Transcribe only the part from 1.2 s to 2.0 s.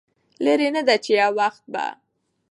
يو وخت به